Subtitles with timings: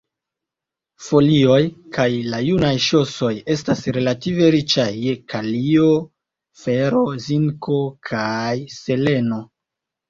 [1.07, 1.57] Folioj
[1.97, 5.93] kaj la junaj ŝosoj estas relative riĉaj je kalio,
[6.65, 7.81] fero, zinko
[8.13, 8.53] kaj
[8.83, 9.45] seleno.